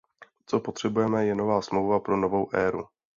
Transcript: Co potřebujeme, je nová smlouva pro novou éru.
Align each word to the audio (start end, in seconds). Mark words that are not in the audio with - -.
Co 0.45 0.59
potřebujeme, 0.59 1.25
je 1.25 1.35
nová 1.35 1.61
smlouva 1.61 1.99
pro 1.99 2.17
novou 2.17 2.49
éru. 2.53 2.83